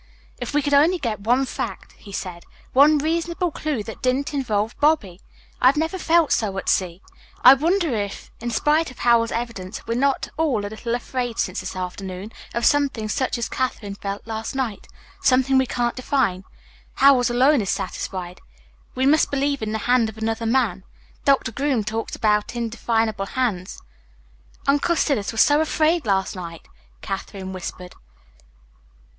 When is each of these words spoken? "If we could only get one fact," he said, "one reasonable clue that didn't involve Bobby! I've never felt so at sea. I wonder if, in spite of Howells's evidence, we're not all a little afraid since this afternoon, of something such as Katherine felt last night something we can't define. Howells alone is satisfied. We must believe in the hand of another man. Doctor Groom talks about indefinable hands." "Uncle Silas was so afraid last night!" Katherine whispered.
"If 0.39 0.55
we 0.55 0.63
could 0.63 0.73
only 0.73 0.97
get 0.97 1.19
one 1.19 1.45
fact," 1.45 1.91
he 1.91 2.11
said, 2.11 2.43
"one 2.73 2.97
reasonable 2.97 3.51
clue 3.51 3.83
that 3.83 4.01
didn't 4.01 4.33
involve 4.33 4.75
Bobby! 4.79 5.21
I've 5.61 5.77
never 5.77 5.99
felt 5.99 6.31
so 6.31 6.57
at 6.57 6.69
sea. 6.69 7.03
I 7.43 7.53
wonder 7.53 7.93
if, 7.93 8.31
in 8.39 8.49
spite 8.49 8.89
of 8.89 8.97
Howells's 8.97 9.31
evidence, 9.37 9.85
we're 9.85 9.93
not 9.93 10.29
all 10.37 10.65
a 10.65 10.69
little 10.73 10.95
afraid 10.95 11.37
since 11.37 11.59
this 11.59 11.75
afternoon, 11.75 12.31
of 12.55 12.65
something 12.65 13.09
such 13.09 13.37
as 13.37 13.47
Katherine 13.47 13.93
felt 13.93 14.25
last 14.25 14.55
night 14.55 14.87
something 15.21 15.59
we 15.59 15.67
can't 15.67 15.95
define. 15.95 16.45
Howells 16.95 17.29
alone 17.29 17.61
is 17.61 17.69
satisfied. 17.69 18.41
We 18.95 19.05
must 19.05 19.29
believe 19.29 19.61
in 19.61 19.71
the 19.71 19.77
hand 19.85 20.09
of 20.09 20.17
another 20.17 20.47
man. 20.47 20.83
Doctor 21.25 21.51
Groom 21.51 21.83
talks 21.83 22.15
about 22.15 22.55
indefinable 22.55 23.27
hands." 23.37 23.79
"Uncle 24.65 24.95
Silas 24.95 25.31
was 25.31 25.41
so 25.41 25.61
afraid 25.61 26.07
last 26.07 26.35
night!" 26.35 26.67
Katherine 27.01 27.53
whispered. 27.53 27.93